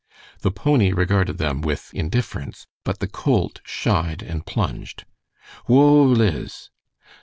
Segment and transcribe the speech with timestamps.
[0.39, 5.05] The pony regarded them with indifference, but the colt shied and plunged.
[5.67, 6.71] "Whoa, Liz!"